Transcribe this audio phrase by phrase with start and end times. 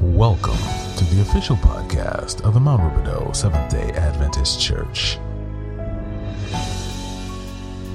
[0.00, 0.56] Welcome
[0.96, 5.18] to the official podcast of the Mount Rubidoux Seventh day Adventist Church.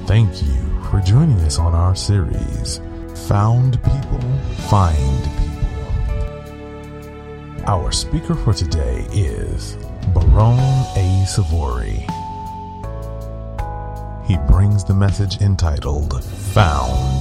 [0.06, 2.82] Thank you for joining us on our series,
[3.28, 4.20] Found People,
[4.68, 5.94] Find People.
[7.68, 9.78] Our speaker for today is
[10.14, 10.60] Barone
[10.98, 11.26] A.
[11.26, 12.06] Savory.
[14.28, 17.13] He brings the message entitled Found.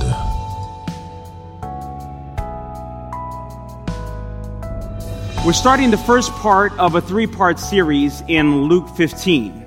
[5.45, 9.67] We're starting the first part of a three part series in Luke 15.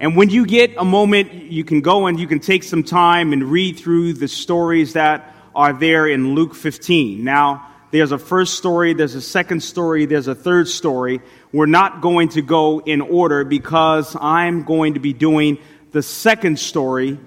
[0.00, 3.32] And when you get a moment, you can go and you can take some time
[3.32, 7.22] and read through the stories that are there in Luke 15.
[7.22, 11.20] Now, there's a first story, there's a second story, there's a third story.
[11.52, 15.58] We're not going to go in order because I'm going to be doing
[15.92, 17.20] the second story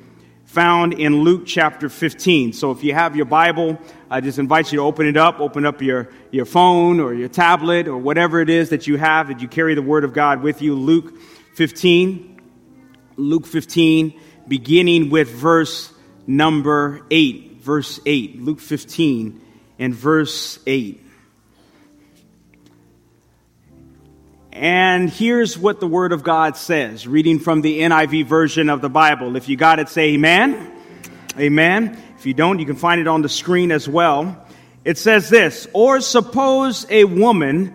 [0.51, 2.51] found in Luke chapter 15.
[2.51, 5.65] So if you have your Bible, I just invite you to open it up, open
[5.65, 9.41] up your, your phone or your tablet or whatever it is that you have that
[9.41, 10.75] you carry the Word of God with you.
[10.75, 11.17] Luke
[11.55, 12.41] 15.
[13.15, 15.93] Luke 15, beginning with verse
[16.27, 17.61] number 8.
[17.61, 18.41] Verse 8.
[18.41, 19.41] Luke 15
[19.79, 21.01] and verse 8.
[24.51, 28.89] And here's what the Word of God says, reading from the NIV version of the
[28.89, 29.37] Bible.
[29.37, 30.71] If you got it, say amen.
[31.39, 31.97] Amen.
[32.17, 34.45] If you don't, you can find it on the screen as well.
[34.83, 37.73] It says this Or suppose a woman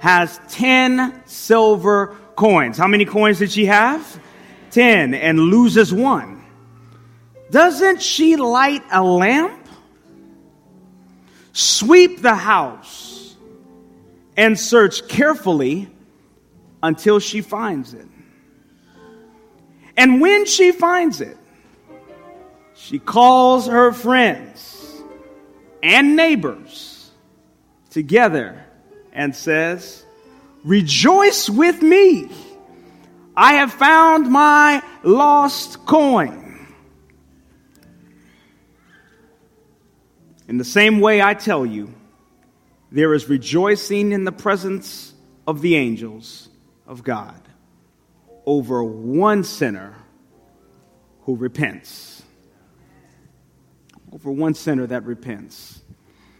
[0.00, 2.76] has 10 silver coins.
[2.76, 4.20] How many coins did she have?
[4.70, 6.44] 10, and loses one.
[7.50, 9.66] Doesn't she light a lamp?
[11.54, 13.34] Sweep the house
[14.36, 15.88] and search carefully
[16.82, 18.06] until she finds it.
[19.96, 21.36] And when she finds it,
[22.74, 25.02] she calls her friends
[25.82, 27.10] and neighbors
[27.90, 28.64] together
[29.12, 30.04] and says,
[30.64, 32.30] Rejoice with me.
[33.36, 36.66] I have found my lost coin.
[40.48, 41.92] In the same way, I tell you,
[42.90, 45.12] there is rejoicing in the presence
[45.46, 46.47] of the angels
[46.88, 47.40] of God
[48.44, 49.94] over one sinner
[51.22, 52.22] who repents.
[54.10, 55.82] Over one sinner that repents.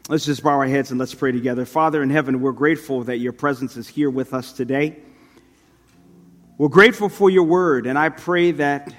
[0.08, 1.66] Let's just bow our heads and let's pray together.
[1.66, 4.96] Father in heaven, we're grateful that your presence is here with us today.
[6.56, 8.92] We're grateful for your word, and I pray that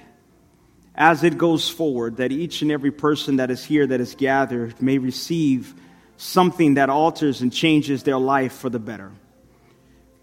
[0.94, 4.80] as it goes forward, that each and every person that is here that is gathered
[4.81, 5.74] may receive
[6.18, 9.12] something that alters and changes their life for the better.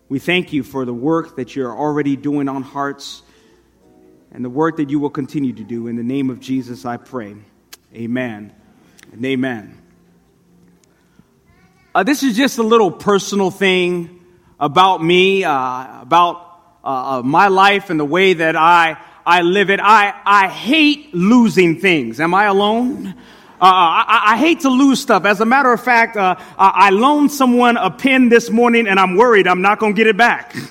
[0.09, 3.23] We thank you for the work that you're already doing on hearts
[4.31, 5.89] and the work that you will continue to do.
[5.89, 7.35] In the name of Jesus, I pray.
[7.93, 8.53] Amen
[9.13, 9.83] and amen.
[11.93, 14.25] Uh, this is just a little personal thing
[14.61, 19.81] about me, uh, about uh, my life and the way that I, I live it.
[19.81, 22.21] I, I hate losing things.
[22.21, 23.15] Am I alone?
[23.59, 25.25] Uh, I, I, hate to lose stuff.
[25.25, 29.17] As a matter of fact, uh, I loaned someone a pen this morning and I'm
[29.17, 30.55] worried I'm not going to get it back.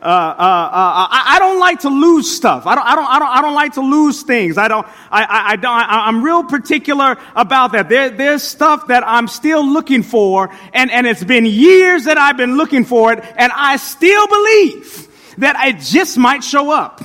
[0.00, 2.66] Uh, uh, uh, I, I, don't like to lose stuff.
[2.66, 4.56] I don't, I don't, I don't, I don't like to lose things.
[4.56, 7.88] I don't, I, I, I don't, I, am real particular about that.
[7.88, 12.36] There, there's stuff that I'm still looking for and, and it's been years that I've
[12.36, 17.02] been looking for it and I still believe that it just might show up.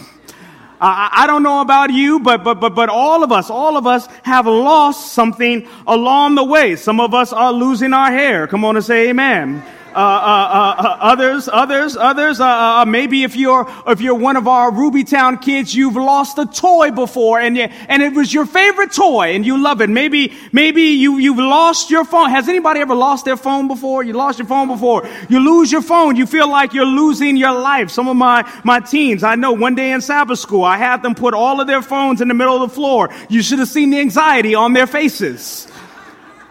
[0.85, 4.07] I don't know about you, but, but, but, but all of us, all of us
[4.23, 6.75] have lost something along the way.
[6.75, 8.47] Some of us are losing our hair.
[8.47, 9.63] Come on and say amen.
[9.93, 12.39] Uh, uh, uh, others, others, others.
[12.87, 16.89] maybe if you're if you're one of our Ruby Town kids, you've lost a toy
[16.91, 19.89] before, and you, and it was your favorite toy, and you love it.
[19.89, 22.31] Maybe maybe you you've lost your phone.
[22.31, 24.03] Has anybody ever lost their phone before?
[24.03, 25.07] You lost your phone before.
[25.29, 26.15] You lose your phone.
[26.15, 27.91] You feel like you're losing your life.
[27.91, 29.51] Some of my my teens, I know.
[29.53, 32.33] One day in Sabbath school, I had them put all of their phones in the
[32.33, 33.09] middle of the floor.
[33.29, 35.67] You should have seen the anxiety on their faces.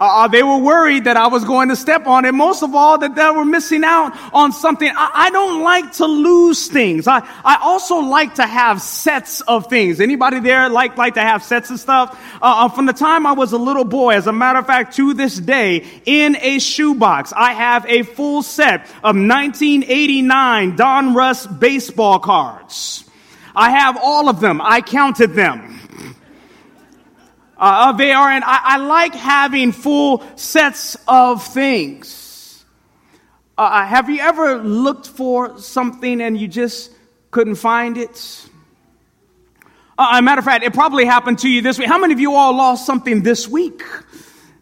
[0.05, 2.35] Uh, they were worried that I was going to step on it.
[2.35, 4.91] Most of all, that they were missing out on something.
[4.93, 7.07] I, I don't like to lose things.
[7.07, 10.01] I, I also like to have sets of things.
[10.01, 12.19] Anybody there like, like to have sets of stuff?
[12.43, 14.97] Uh, uh from the time I was a little boy, as a matter of fact,
[14.97, 22.19] to this day, in a shoebox, I have a full set of 1989 Donruss baseball
[22.19, 23.05] cards.
[23.55, 24.61] I have all of them.
[24.61, 25.79] I counted them
[27.63, 32.65] uh, they are, and I, I, like having full sets of things.
[33.57, 36.91] Uh, uh, have you ever looked for something and you just
[37.31, 38.49] couldn't find it?
[39.97, 41.87] Uh, a matter of fact, it probably happened to you this week.
[41.87, 43.83] How many of you all lost something this week?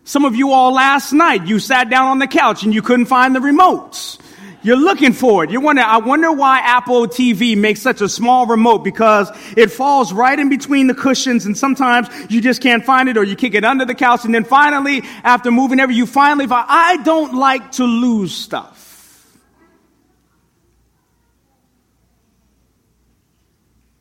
[0.05, 3.07] Some of you all last night, you sat down on the couch and you couldn't
[3.07, 4.19] find the remotes.
[4.63, 5.51] You're looking for it.
[5.51, 10.13] You wonder, I wonder why Apple TV makes such a small remote because it falls
[10.13, 13.55] right in between the cushions and sometimes you just can't find it or you kick
[13.55, 17.35] it under the couch and then finally, after moving every, you finally find, I don't
[17.35, 19.39] like to lose stuff.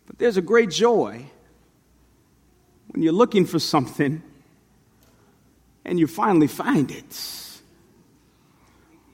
[0.08, 1.26] But there's a great joy
[2.90, 4.22] when you're looking for something
[5.86, 7.49] and you finally find it.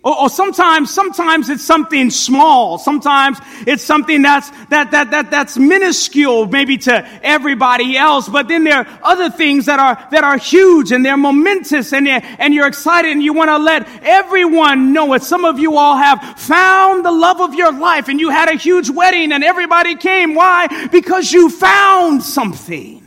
[0.05, 2.77] Or, or, sometimes, sometimes it's something small.
[2.77, 8.29] Sometimes it's something that's, that, that, that, that's minuscule maybe to everybody else.
[8.29, 12.07] But then there are other things that are, that are huge and they're momentous and,
[12.07, 15.23] and you're excited and you want to let everyone know it.
[15.23, 18.57] Some of you all have found the love of your life and you had a
[18.57, 20.35] huge wedding and everybody came.
[20.35, 20.87] Why?
[20.91, 23.04] Because you found something.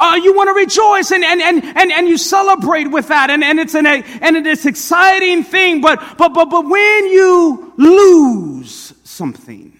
[0.00, 3.28] Uh, you want to rejoice and, and, and, and, and you celebrate with that.
[3.28, 5.82] And, and it's an, and it's exciting thing.
[5.82, 9.78] But, but, but, but when you lose something,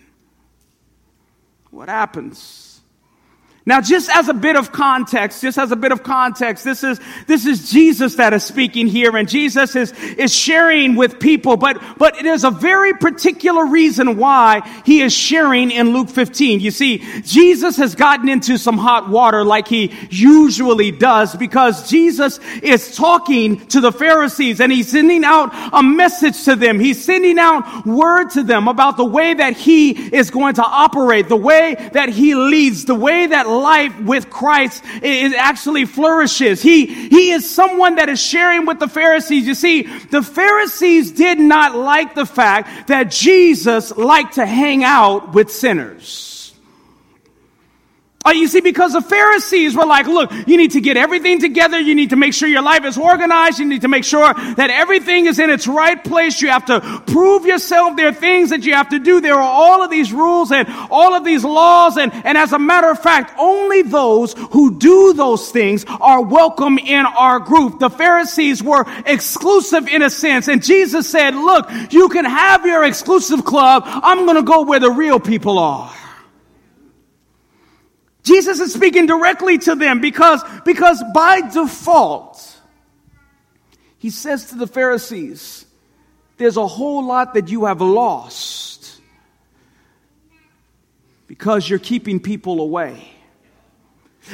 [1.71, 2.70] what happens?
[3.71, 6.99] Now, just as a bit of context, just as a bit of context, this is,
[7.29, 11.81] this is Jesus that is speaking here and Jesus is, is sharing with people, but,
[11.97, 16.59] but it is a very particular reason why he is sharing in Luke 15.
[16.59, 22.41] You see, Jesus has gotten into some hot water like he usually does because Jesus
[22.65, 26.81] is talking to the Pharisees and he's sending out a message to them.
[26.81, 31.29] He's sending out word to them about the way that he is going to operate,
[31.29, 36.63] the way that he leads, the way that life with Christ it actually flourishes.
[36.63, 39.47] He, he is someone that is sharing with the Pharisees.
[39.47, 45.35] You see, the Pharisees did not like the fact that Jesus liked to hang out
[45.35, 46.30] with sinners.
[48.23, 51.81] Uh, you see, because the Pharisees were like, look, you need to get everything together.
[51.81, 53.59] You need to make sure your life is organized.
[53.59, 56.43] You need to make sure that everything is in its right place.
[56.43, 57.97] You have to prove yourself.
[57.97, 59.23] There are things that you have to do.
[59.23, 61.97] There are all of these rules and all of these laws.
[61.97, 66.77] And, and as a matter of fact, only those who do those things are welcome
[66.77, 67.79] in our group.
[67.79, 70.47] The Pharisees were exclusive in a sense.
[70.47, 73.85] And Jesus said, look, you can have your exclusive club.
[73.87, 75.91] I'm going to go where the real people are.
[78.23, 82.59] Jesus is speaking directly to them because, because by default,
[83.99, 85.67] he says to the Pharisees,
[86.37, 89.01] there's a whole lot that you have lost
[91.27, 93.09] because you're keeping people away.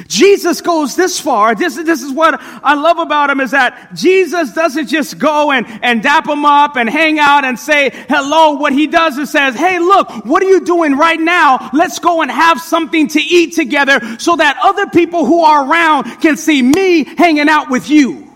[0.07, 1.55] Jesus goes this far.
[1.55, 5.65] This, this is what I love about him is that Jesus doesn't just go and,
[5.81, 8.53] and dap him up and hang out and say hello.
[8.53, 11.69] What he does is says, Hey, look, what are you doing right now?
[11.73, 16.03] Let's go and have something to eat together so that other people who are around
[16.21, 18.31] can see me hanging out with you.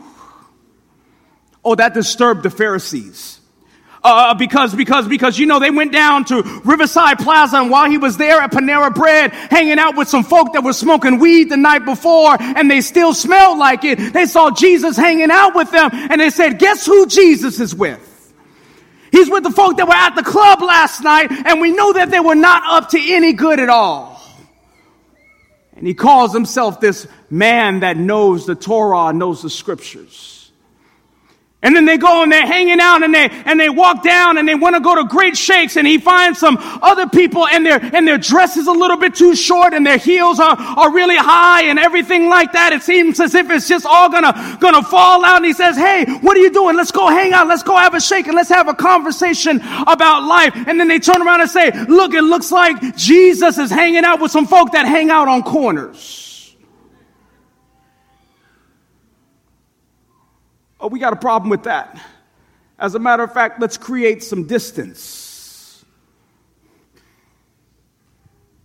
[1.63, 3.40] Oh, that disturbed the Pharisees.
[4.03, 7.99] Uh, because, because, because, you know, they went down to Riverside Plaza and while he
[7.99, 11.57] was there at Panera Bread, hanging out with some folk that were smoking weed the
[11.57, 15.91] night before and they still smelled like it, they saw Jesus hanging out with them
[15.93, 18.33] and they said, guess who Jesus is with?
[19.11, 22.09] He's with the folk that were at the club last night and we know that
[22.09, 24.19] they were not up to any good at all.
[25.75, 30.40] And he calls himself this man that knows the Torah, knows the scriptures.
[31.63, 34.47] And then they go and they're hanging out and they, and they walk down and
[34.47, 37.79] they want to go to great shakes and he finds some other people and their,
[37.95, 41.17] and their dress is a little bit too short and their heels are, are really
[41.17, 42.73] high and everything like that.
[42.73, 46.05] It seems as if it's just all gonna, gonna fall out and he says, Hey,
[46.21, 46.75] what are you doing?
[46.75, 47.47] Let's go hang out.
[47.47, 50.53] Let's go have a shake and let's have a conversation about life.
[50.67, 54.19] And then they turn around and say, look, it looks like Jesus is hanging out
[54.19, 56.20] with some folk that hang out on corners.
[60.81, 62.01] Oh, we got a problem with that.
[62.79, 65.85] As a matter of fact, let's create some distance.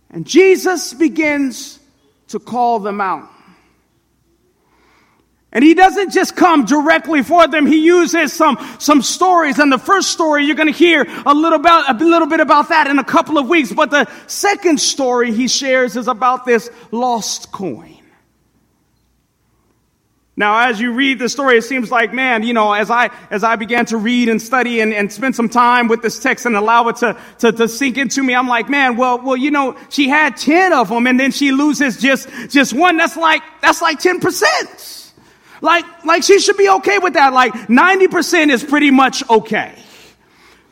[0.09, 1.79] And Jesus begins
[2.29, 3.29] to call them out.
[5.51, 7.65] And he doesn't just come directly for them.
[7.65, 9.59] He uses some, some stories.
[9.59, 12.69] And the first story, you're going to hear a little, about, a little bit about
[12.69, 13.71] that in a couple of weeks.
[13.71, 17.96] But the second story he shares is about this lost coin.
[20.39, 23.43] Now, as you read the story, it seems like, man, you know, as I, as
[23.43, 26.55] I began to read and study and, and spend some time with this text and
[26.55, 29.75] allow it to, to, to sink into me, I'm like, man, well, well, you know,
[29.89, 32.97] she had 10 of them and then she loses just, just one.
[32.97, 35.11] That's like, that's like 10%.
[35.61, 37.33] Like, like she should be okay with that.
[37.33, 39.73] Like 90% is pretty much okay.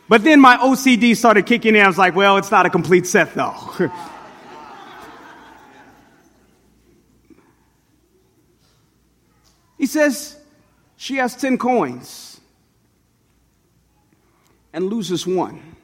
[0.07, 1.81] But then my OCD started kicking in.
[1.81, 3.55] I was like, well, it's not a complete set though.
[9.77, 10.37] He says,
[10.97, 12.39] She has 10 coins
[14.73, 15.75] and loses one.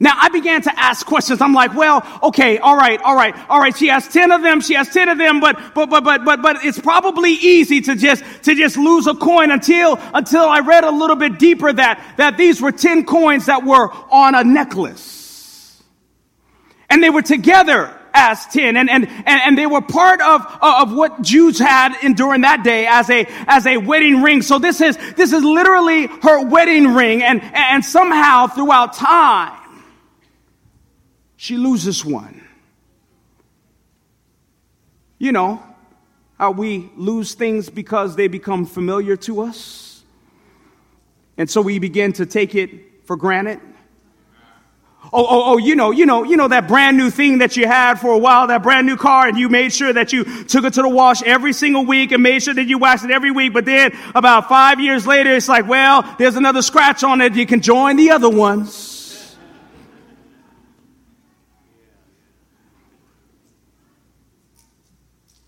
[0.00, 1.40] Now I began to ask questions.
[1.40, 3.76] I'm like, well, okay, all right, all right, all right.
[3.76, 4.60] She has 10 of them.
[4.60, 7.96] She has 10 of them, but, but, but, but, but, but it's probably easy to
[7.96, 12.14] just, to just lose a coin until, until I read a little bit deeper that,
[12.16, 15.82] that these were 10 coins that were on a necklace.
[16.88, 21.22] And they were together as 10 and, and, and, they were part of, of what
[21.22, 24.42] Jews had in, during that day as a, as a wedding ring.
[24.42, 29.84] So this is, this is literally her wedding ring and, and somehow throughout time,
[31.36, 32.44] she loses one.
[35.18, 35.62] You know,
[36.38, 40.02] how we lose things because they become familiar to us.
[41.36, 43.60] And so we begin to take it for granted.
[45.10, 47.66] Oh, oh, oh, you know, you know, you know that brand new thing that you
[47.66, 50.64] had for a while, that brand new car, and you made sure that you took
[50.64, 53.30] it to the wash every single week and made sure that you washed it every
[53.30, 53.54] week.
[53.54, 57.34] But then about five years later, it's like, well, there's another scratch on it.
[57.34, 58.97] You can join the other ones.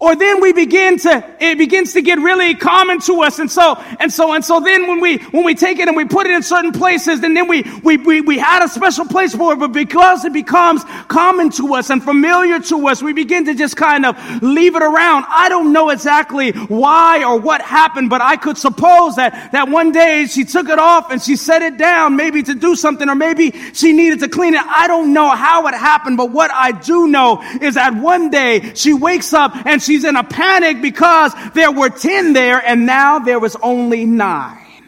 [0.00, 3.38] Or then we begin to, it begins to get really common to us.
[3.38, 6.06] And so, and so, and so then when we, when we take it and we
[6.06, 9.34] put it in certain places, and then we, we, we, we had a special place
[9.36, 13.44] for it, but because it becomes common to us and familiar to us, we begin
[13.44, 15.26] to just kind of leave it around.
[15.28, 19.92] I don't know exactly why or what happened, but I could suppose that, that one
[19.92, 23.14] day she took it off and she set it down, maybe to do something, or
[23.14, 24.64] maybe she needed to clean it.
[24.64, 28.72] I don't know how it happened, but what I do know is that one day
[28.74, 32.86] she wakes up and she she's in a panic because there were 10 there and
[32.86, 34.84] now there was only nine.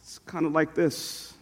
[0.00, 1.34] It's kind of like this.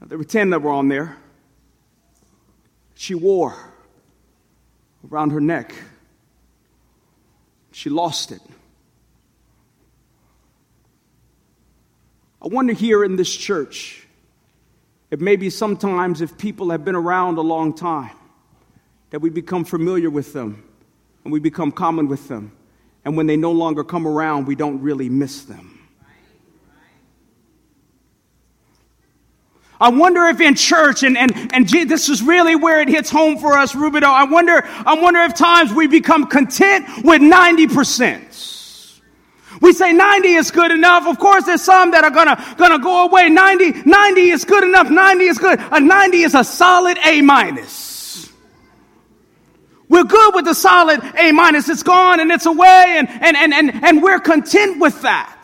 [0.00, 1.18] There were 10 that were on there.
[2.94, 3.54] She wore
[5.10, 5.74] around her neck.
[7.72, 8.40] She lost it.
[12.42, 14.06] I wonder here in this church
[15.10, 18.16] it may be sometimes if people have been around a long time
[19.10, 20.62] that we become familiar with them
[21.24, 22.52] and we become common with them.
[23.04, 25.78] And when they no longer come around, we don't really miss them.
[29.80, 33.38] I wonder if in church, and, and, and this is really where it hits home
[33.38, 34.02] for us, Rubidoux.
[34.02, 38.59] I wonder, I wonder if times we become content with 90%.
[39.60, 41.06] We say 90 is good enough.
[41.06, 43.28] Of course, there's some that are gonna, gonna go away.
[43.28, 44.90] 90, 90 is good enough.
[44.90, 45.60] 90 is good.
[45.70, 48.30] A 90 is a solid A minus.
[49.88, 51.68] We're good with the solid A minus.
[51.68, 55.36] It's gone and it's away and, and, and, and, and we're content with that.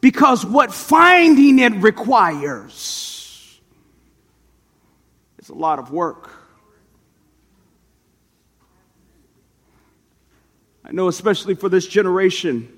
[0.00, 3.58] Because what finding it requires
[5.38, 6.30] is a lot of work.
[10.84, 12.77] I know, especially for this generation,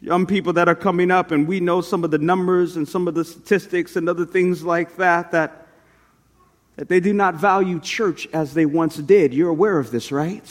[0.00, 3.06] young people that are coming up, and we know some of the numbers and some
[3.06, 5.66] of the statistics and other things like that, that,
[6.76, 9.34] that they do not value church as they once did.
[9.34, 10.42] You're aware of this, right?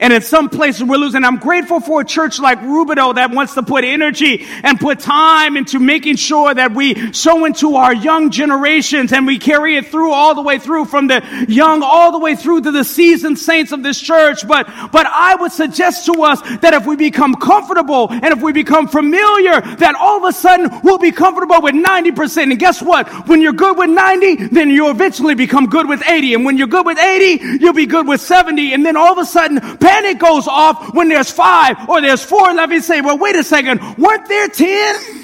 [0.00, 1.24] And in some places we're losing.
[1.24, 5.58] I'm grateful for a church like Rubidoux that wants to put energy and put time
[5.58, 10.12] into making sure that we sow into our young generations and we carry it through
[10.12, 13.72] all the way through from the young all the way through to the seasoned saints
[13.72, 14.46] of this church.
[14.48, 18.52] But, but I would suggest to us that if we become comfortable and if we
[18.52, 22.42] become familiar, that all of a sudden we'll be comfortable with 90%.
[22.50, 23.28] And guess what?
[23.28, 26.34] When you're good with 90, then you'll eventually become good with 80.
[26.34, 28.72] And when you're good with 80, you'll be good with 70.
[28.72, 29.58] And then all of a sudden,
[29.90, 32.52] panic goes off when there's five or there's four.
[32.54, 33.80] Let me say, well, wait a second.
[33.98, 35.19] Weren't there ten?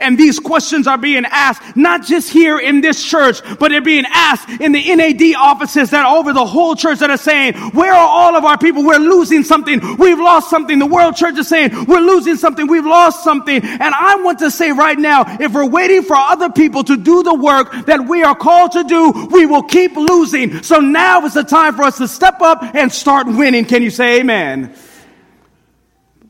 [0.00, 4.04] And these questions are being asked, not just here in this church, but they're being
[4.08, 7.92] asked in the NAD offices that are over the whole church that are saying, where
[7.92, 8.84] are all of our people?
[8.84, 9.80] We're losing something.
[9.96, 10.78] We've lost something.
[10.78, 12.68] The world church is saying, we're losing something.
[12.68, 13.60] We've lost something.
[13.60, 17.24] And I want to say right now, if we're waiting for other people to do
[17.24, 20.62] the work that we are called to do, we will keep losing.
[20.62, 23.64] So now is the time for us to step up and start winning.
[23.64, 24.76] Can you say amen?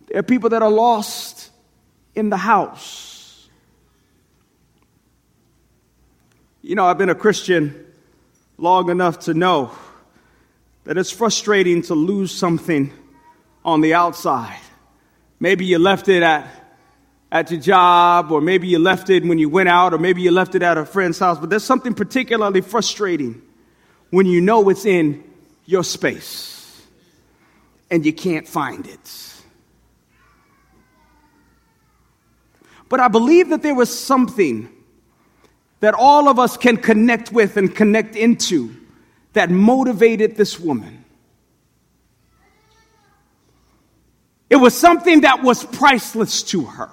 [0.06, 1.50] There are people that are lost
[2.14, 3.07] in the house
[6.68, 7.86] You know, I've been a Christian
[8.58, 9.70] long enough to know
[10.84, 12.92] that it's frustrating to lose something
[13.64, 14.60] on the outside.
[15.40, 16.46] Maybe you left it at,
[17.32, 20.30] at your job, or maybe you left it when you went out, or maybe you
[20.30, 23.40] left it at a friend's house, but there's something particularly frustrating
[24.10, 25.24] when you know it's in
[25.64, 26.86] your space
[27.90, 29.34] and you can't find it.
[32.90, 34.74] But I believe that there was something
[35.80, 38.74] that all of us can connect with and connect into
[39.32, 41.04] that motivated this woman.
[44.50, 46.90] It was something that was priceless to her.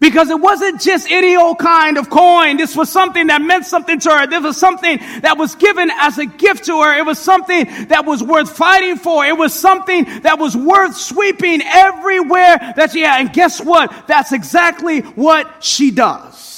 [0.00, 2.56] Because it wasn't just any old kind of coin.
[2.56, 4.26] This was something that meant something to her.
[4.28, 6.96] This was something that was given as a gift to her.
[6.96, 9.24] It was something that was worth fighting for.
[9.24, 13.22] It was something that was worth sweeping everywhere that she had.
[13.22, 14.06] And guess what?
[14.06, 16.57] That's exactly what she does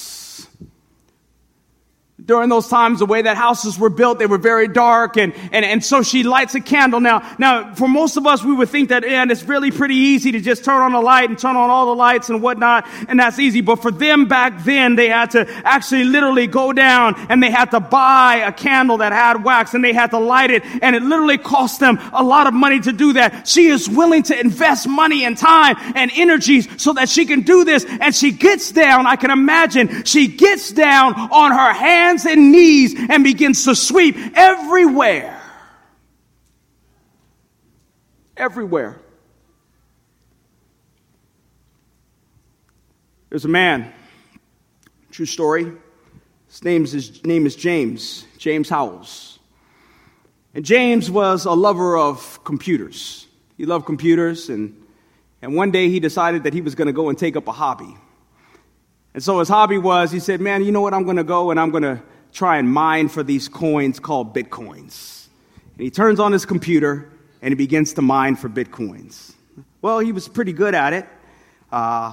[2.30, 5.16] during those times, the way that houses were built, they were very dark.
[5.16, 7.00] And, and, and so she lights a candle.
[7.00, 10.30] Now, now, for most of us, we would think that, and it's really pretty easy
[10.30, 12.86] to just turn on a light and turn on all the lights and whatnot.
[13.08, 13.62] And that's easy.
[13.62, 17.72] But for them back then, they had to actually literally go down and they had
[17.72, 20.62] to buy a candle that had wax and they had to light it.
[20.82, 23.48] And it literally cost them a lot of money to do that.
[23.48, 27.64] She is willing to invest money and time and energies so that she can do
[27.64, 27.84] this.
[27.84, 29.08] And she gets down.
[29.08, 33.74] I can imagine she gets down on her hands hands and knees and begins to
[33.74, 35.40] sweep everywhere.
[38.36, 39.00] Everywhere.
[43.28, 43.92] There's a man,
[45.12, 45.72] true story.
[46.48, 49.38] His name is, his name is James, James Howells.
[50.52, 53.28] And James was a lover of computers.
[53.56, 54.84] He loved computers, and,
[55.42, 57.52] and one day he decided that he was going to go and take up a
[57.52, 57.94] hobby.
[59.14, 60.94] And so his hobby was, he said, Man, you know what?
[60.94, 62.02] I'm going to go and I'm going to
[62.32, 65.26] try and mine for these coins called bitcoins.
[65.74, 67.10] And he turns on his computer
[67.42, 69.32] and he begins to mine for bitcoins.
[69.82, 71.08] Well, he was pretty good at it.
[71.72, 72.12] Uh,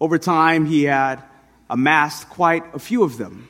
[0.00, 1.22] over time, he had
[1.70, 3.48] amassed quite a few of them.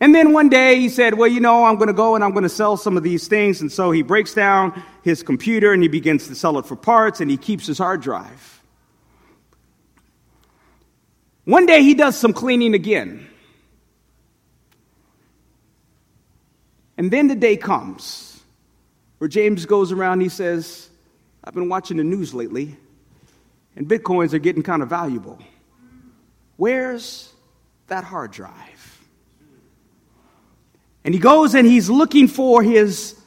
[0.00, 2.30] And then one day he said, Well, you know, I'm going to go and I'm
[2.30, 3.60] going to sell some of these things.
[3.60, 7.20] And so he breaks down his computer and he begins to sell it for parts
[7.20, 8.57] and he keeps his hard drive.
[11.48, 13.26] One day he does some cleaning again.
[16.98, 18.42] And then the day comes
[19.16, 20.90] where James goes around he says,
[21.42, 22.76] I've been watching the news lately,
[23.76, 25.38] and bitcoins are getting kind of valuable.
[26.58, 27.32] Where's
[27.86, 29.06] that hard drive?
[31.02, 33.18] And he goes and he's looking for his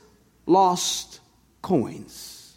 [0.46, 1.22] lost
[1.64, 2.56] coins.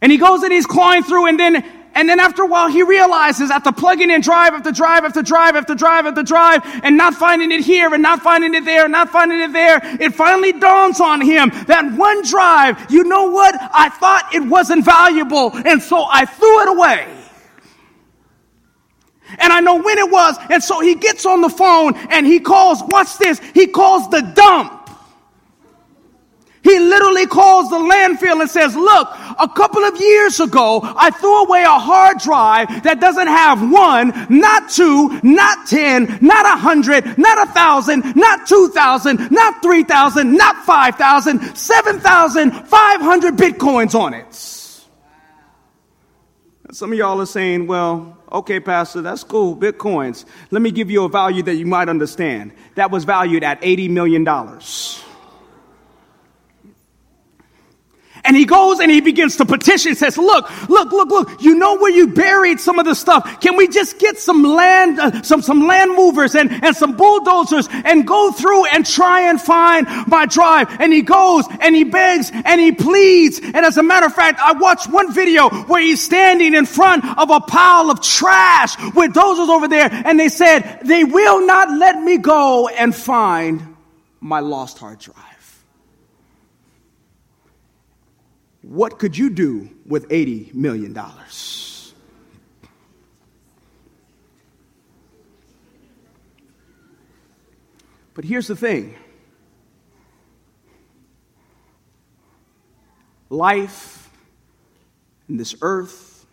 [0.00, 2.82] And he goes and he's clawing through, and then and then after a while, he
[2.82, 7.14] realizes after plugging in drive after drive after drive after drive after drive and not
[7.14, 10.52] finding it here and not finding it there and not finding it there, it finally
[10.52, 13.54] dawns on him that one drive, you know what?
[13.72, 17.08] I thought it wasn't valuable and so I threw it away.
[19.38, 20.36] And I know when it was.
[20.50, 24.20] And so he gets on the phone and he calls, watch this, he calls the
[24.20, 24.75] dump.
[26.66, 31.44] He literally calls the landfill and says, look, a couple of years ago, I threw
[31.44, 37.16] away a hard drive that doesn't have one, not two, not ten, not a hundred,
[37.16, 43.00] not a thousand, not two thousand, not three thousand, not five thousand, seven thousand, five
[43.00, 44.34] hundred bitcoins on it.
[46.74, 50.24] Some of y'all are saying, well, okay, Pastor, that's cool, bitcoins.
[50.50, 52.50] Let me give you a value that you might understand.
[52.74, 54.24] That was valued at $80 million.
[58.26, 61.76] And he goes and he begins to petition, says, look, look, look, look, you know
[61.76, 63.40] where you buried some of the stuff.
[63.40, 67.68] Can we just get some land, uh, some, some land movers and, and some bulldozers
[67.70, 70.68] and go through and try and find my drive?
[70.80, 73.40] And he goes and he begs and he pleads.
[73.40, 77.04] And as a matter of fact, I watched one video where he's standing in front
[77.18, 79.88] of a pile of trash with dozers over there.
[79.92, 83.76] And they said, they will not let me go and find
[84.20, 85.35] my lost hard drive.
[88.68, 90.92] What could you do with $80 million?
[98.12, 98.96] But here's the thing
[103.30, 104.10] life
[105.28, 106.26] in this earth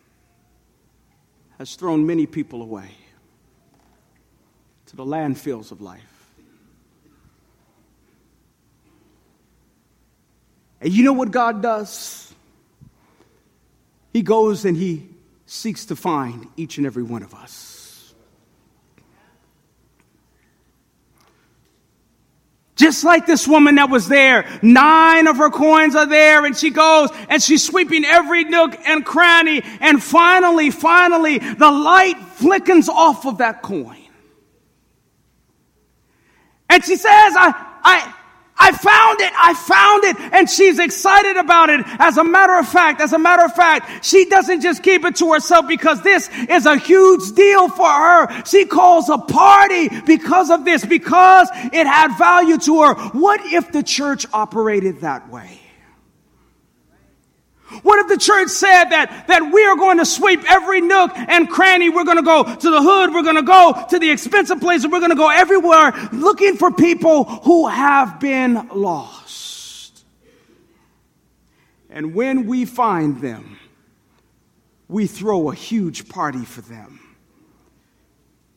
[1.60, 2.90] has thrown many people away
[4.88, 6.13] to the landfills of life.
[10.84, 12.34] And you know what God does?
[14.12, 15.10] He goes and he
[15.46, 18.14] seeks to find each and every one of us.
[22.76, 26.70] Just like this woman that was there, nine of her coins are there, and she
[26.70, 33.26] goes and she's sweeping every nook and cranny, and finally, finally, the light flickens off
[33.26, 34.04] of that coin.
[36.70, 38.14] And she says, I, I,
[38.58, 39.34] I found it.
[39.36, 40.34] I found it.
[40.34, 41.82] And she's excited about it.
[42.00, 45.16] As a matter of fact, as a matter of fact, she doesn't just keep it
[45.18, 48.44] to herself because this is a huge deal for her.
[48.46, 52.94] She calls a party because of this, because it had value to her.
[53.10, 55.60] What if the church operated that way?
[57.82, 61.50] What if the church said that, that we are going to sweep every nook and
[61.50, 61.90] cranny?
[61.90, 63.14] We're going to go to the hood.
[63.14, 64.88] We're going to go to the expensive places.
[64.88, 70.04] We're going to go everywhere looking for people who have been lost.
[71.90, 73.58] And when we find them,
[74.88, 77.00] we throw a huge party for them.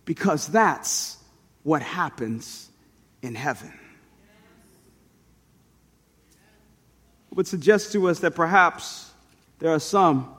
[0.05, 1.17] Because that's
[1.63, 2.71] what happens
[3.23, 3.73] in heaven.
[7.37, 9.11] Would suggest to us that perhaps
[9.59, 10.35] there are some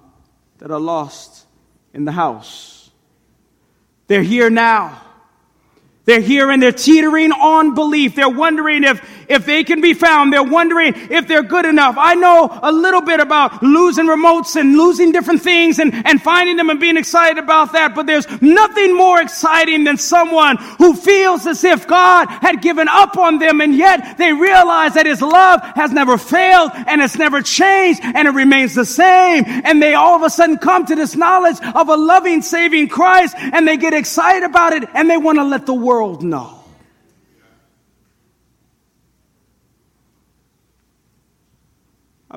[0.57, 1.45] that are lost
[1.93, 2.89] in the house.
[4.07, 5.01] They're here now.
[6.05, 8.15] They're here and they're teetering on belief.
[8.15, 10.31] They're wondering if, if they can be found.
[10.31, 11.95] They're wondering if they're good enough.
[11.97, 16.57] I know a little bit about losing remotes and losing different things and, and finding
[16.57, 17.95] them and being excited about that.
[17.95, 23.17] But there's nothing more exciting than someone who feels as if God had given up
[23.17, 27.41] on them and yet they realize that his love has never failed and it's never
[27.41, 29.43] changed and it remains the same.
[29.47, 33.35] And they all of a sudden come to this knowledge of a loving, saving Christ
[33.37, 36.56] and they get excited about it and they want to let the world know.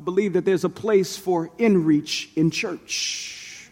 [0.00, 3.70] I believe that there's a place for inreach in church.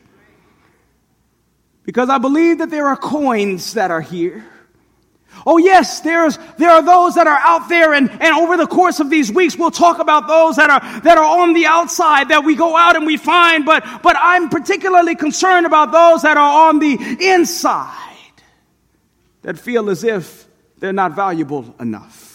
[1.85, 4.45] Because I believe that there are coins that are here
[5.47, 9.01] Oh yes, there's, there are those that are out there and, and over the course
[9.01, 12.45] of these weeks, we'll talk about those that are, that are on the outside that
[12.45, 16.69] we go out and we find, but, but I'm particularly concerned about those that are
[16.69, 17.95] on the inside
[19.43, 20.47] that feel as if
[20.79, 22.28] they're not valuable enough,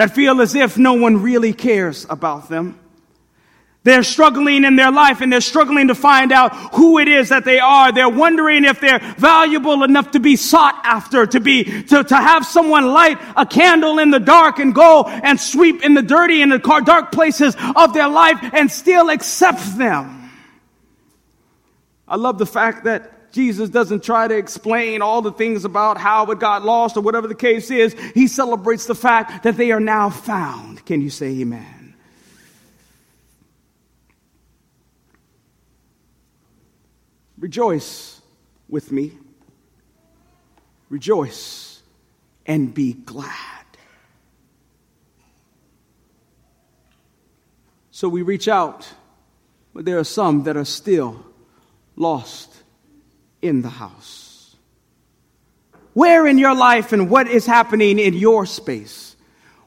[0.00, 2.80] that feel as if no one really cares about them.
[3.82, 7.44] They're struggling in their life and they're struggling to find out who it is that
[7.44, 7.92] they are.
[7.92, 12.46] They're wondering if they're valuable enough to be sought after, to be, to, to have
[12.46, 16.50] someone light a candle in the dark and go and sweep in the dirty and
[16.50, 20.30] the dark places of their life and still accept them.
[22.08, 26.26] I love the fact that Jesus doesn't try to explain all the things about how
[26.30, 27.94] it got lost or whatever the case is.
[28.14, 30.84] He celebrates the fact that they are now found.
[30.84, 31.94] Can you say amen?
[37.38, 38.20] Rejoice
[38.68, 39.12] with me.
[40.88, 41.82] Rejoice
[42.44, 43.30] and be glad.
[47.92, 48.88] So we reach out,
[49.74, 51.24] but there are some that are still
[51.96, 52.50] lost
[53.42, 54.56] in the house?
[55.92, 59.09] Where in your life and what is happening in your space?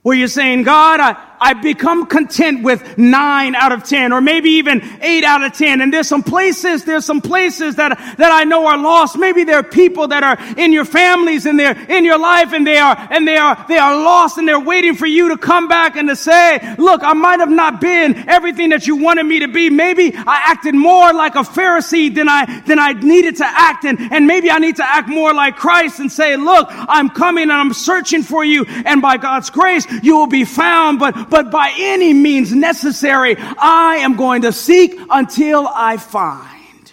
[0.04, 4.52] Where you're saying, God, I, I become content with nine out of 10 or maybe
[4.52, 5.82] even eight out of 10.
[5.82, 9.18] And there's some places, there's some places that, that I know are lost.
[9.18, 12.66] Maybe there are people that are in your families and they're in your life and
[12.66, 15.68] they are, and they are, they are lost and they're waiting for you to come
[15.68, 19.40] back and to say, look, I might have not been everything that you wanted me
[19.40, 19.70] to be.
[19.70, 23.84] Maybe I acted more like a Pharisee than I, than I needed to act.
[23.84, 27.44] And, and maybe I need to act more like Christ and say, look, I'm coming
[27.44, 28.64] and I'm searching for you.
[28.86, 31.00] And by God's grace, you will be found.
[31.00, 36.92] But, but by any means necessary, I am going to seek until I find.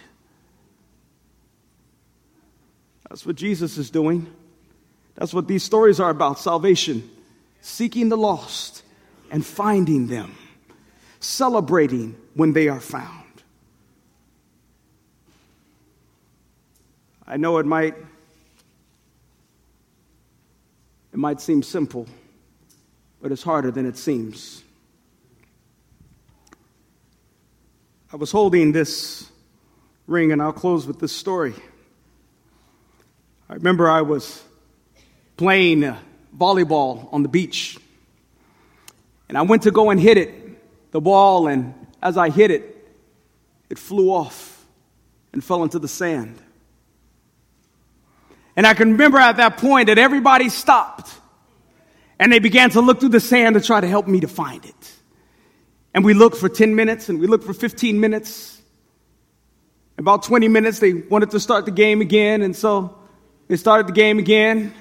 [3.08, 4.32] That's what Jesus is doing.
[5.16, 7.08] That's what these stories are about salvation,
[7.60, 8.82] seeking the lost
[9.30, 10.34] and finding them,
[11.18, 13.16] celebrating when they are found.
[17.26, 17.94] I know it might
[21.12, 22.06] it might seem simple
[23.20, 24.62] but it's harder than it seems.
[28.12, 29.30] I was holding this
[30.06, 31.54] ring, and I'll close with this story.
[33.48, 34.42] I remember I was
[35.36, 35.98] playing uh,
[36.36, 37.78] volleyball on the beach,
[39.28, 42.76] and I went to go and hit it, the ball, and as I hit it,
[43.68, 44.66] it flew off
[45.32, 46.40] and fell into the sand.
[48.56, 51.19] And I can remember at that point that everybody stopped
[52.20, 54.62] and they began to look through the sand to try to help me to find
[54.66, 54.92] it.
[55.94, 58.60] And we looked for 10 minutes and we looked for 15 minutes.
[59.96, 62.42] About 20 minutes, they wanted to start the game again.
[62.42, 62.98] And so
[63.48, 64.74] they started the game again.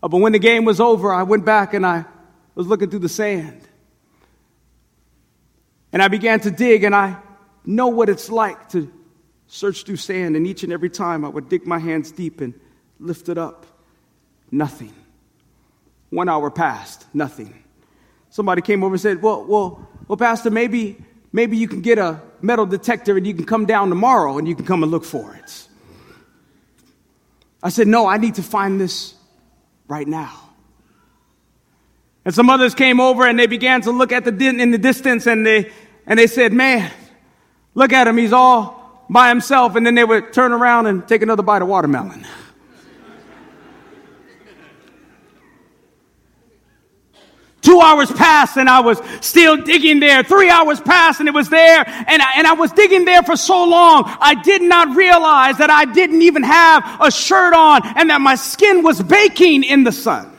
[0.00, 2.04] Uh, but when the game was over, I went back and I
[2.54, 3.60] was looking through the sand.
[5.92, 7.16] And I began to dig, and I
[7.66, 8.90] know what it's like to
[9.48, 10.36] search through sand.
[10.36, 12.54] And each and every time I would dig my hands deep and
[12.98, 13.66] lift it up,
[14.50, 14.94] nothing
[16.12, 17.54] One hour passed, nothing.
[18.28, 22.20] Somebody came over and said, Well, well, well, Pastor, maybe, maybe you can get a
[22.42, 25.34] metal detector and you can come down tomorrow and you can come and look for
[25.34, 25.68] it.
[27.62, 29.14] I said, No, I need to find this
[29.88, 30.38] right now.
[32.26, 35.26] And some others came over and they began to look at the in the distance
[35.26, 35.72] and they
[36.06, 36.90] and they said, "Man,
[37.74, 38.18] look at him.
[38.18, 41.68] He's all by himself." And then they would turn around and take another bite of
[41.68, 42.26] watermelon.
[47.72, 50.22] Two hours passed and I was still digging there.
[50.22, 51.82] Three hours passed and it was there.
[52.06, 55.70] And I, and I was digging there for so long, I did not realize that
[55.70, 59.90] I didn't even have a shirt on and that my skin was baking in the
[59.90, 60.30] sun.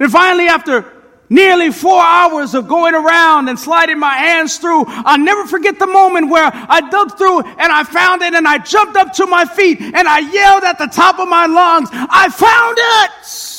[0.00, 0.92] And finally, after
[1.30, 5.86] nearly four hours of going around and sliding my hands through, I'll never forget the
[5.86, 9.44] moment where I dug through and I found it and I jumped up to my
[9.44, 13.53] feet and I yelled at the top of my lungs, I found it!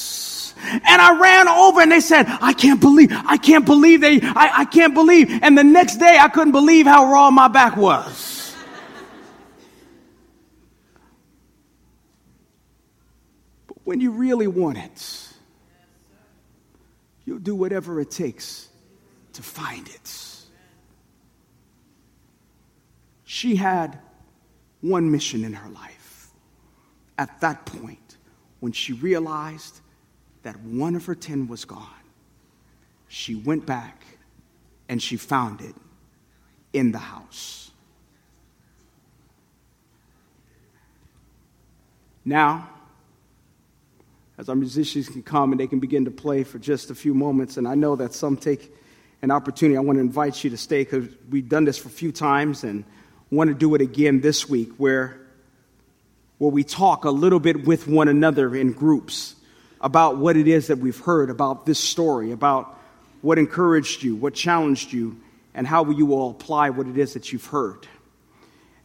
[0.65, 4.51] And I ran over and they said, I can't believe, I can't believe they, I,
[4.59, 5.29] I can't believe.
[5.43, 8.55] And the next day I couldn't believe how raw my back was.
[13.67, 15.29] but when you really want it,
[17.25, 18.69] you'll do whatever it takes
[19.33, 20.25] to find it.
[23.25, 23.99] She had
[24.81, 26.29] one mission in her life.
[27.17, 28.17] At that point,
[28.59, 29.81] when she realized
[30.45, 31.89] that one of her ten was gone,
[33.07, 34.05] she went back
[34.87, 35.73] and she found it
[36.71, 37.71] in the house.
[42.23, 42.69] Now,
[44.37, 47.15] as our musicians can come and they can begin to play for just a few
[47.15, 48.71] moments, and I know that some take
[49.23, 49.77] an opportunity.
[49.77, 52.63] I want to invite you to stay because we've done this for a few times
[52.63, 52.83] and
[53.31, 55.19] want to do it again this week where,
[56.37, 59.35] where we talk a little bit with one another in groups
[59.85, 62.75] about what it is that we've heard about this story, about
[63.21, 65.15] what encouraged you, what challenged you,
[65.53, 67.87] and how you will apply what it is that you've heard.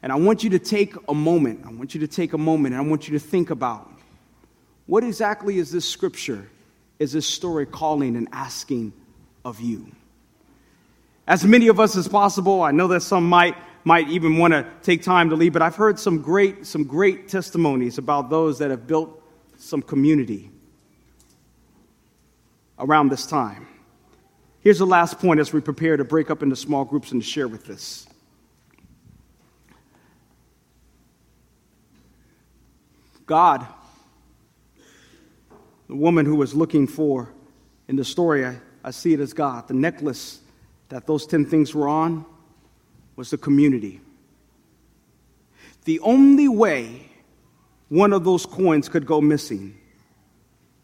[0.03, 1.65] And I want you to take a moment.
[1.67, 3.91] I want you to take a moment and I want you to think about
[4.87, 6.51] what exactly is this scripture,
[6.99, 8.93] is this story calling and asking
[9.43, 9.91] of you?
[11.27, 14.67] As many of us as possible, I know that some might might even want to
[14.83, 18.71] take time to leave, but I've heard some great some great testimonies about those that
[18.71, 19.23] have built
[19.57, 20.51] some community
[22.81, 23.69] around this time.
[24.61, 27.29] Here's the last point as we prepare to break up into small groups and to
[27.29, 28.07] share with this.
[33.27, 33.65] God,
[35.87, 37.33] the woman who was looking for
[37.87, 39.69] in the story, I, I see it as God.
[39.69, 40.41] The necklace
[40.89, 42.27] that those 10 things were on
[43.17, 44.01] was the community.
[45.85, 47.09] The only way
[47.89, 49.79] one of those coins could go missing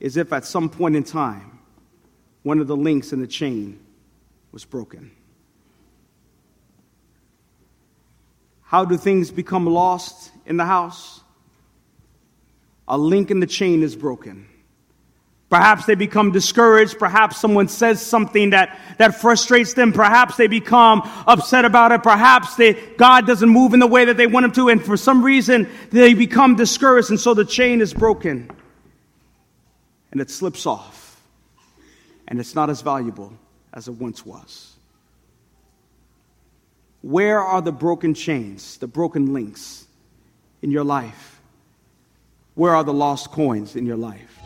[0.01, 1.56] is if at some point in time
[2.47, 3.77] one of the links in the chain
[4.53, 5.11] was broken.
[8.63, 11.25] How do things become lost in the house?
[12.87, 14.47] A link in the chain is broken.
[15.51, 17.01] Perhaps they become discouraged.
[17.01, 19.93] Perhaps someone says something that, that frustrates them.
[19.93, 22.05] Perhaps they become upset about it.
[22.05, 24.69] Perhaps they, God doesn't move in the way that they want him to.
[24.69, 27.11] And for some reason, they become discouraged.
[27.11, 28.49] And so the chain is broken
[30.13, 31.06] and it slips off
[32.29, 33.33] and it's not as valuable
[33.73, 34.77] as it once was.
[37.03, 39.87] Where are the broken chains, the broken links
[40.63, 41.41] in your life?
[42.55, 44.41] Where are the lost coins in your life?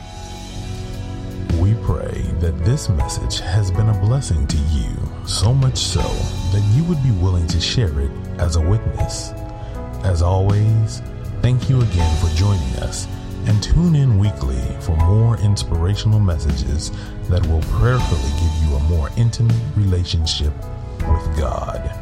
[1.58, 6.72] We pray that this message has been a blessing to you, so much so that
[6.74, 9.30] you would be willing to share it as a witness.
[10.02, 11.02] As always,
[11.42, 13.06] thank you again for joining us
[13.46, 16.90] and tune in weekly for more inspirational messages
[17.29, 20.53] that will prayerfully give you a more intimate relationship
[20.98, 21.99] with God.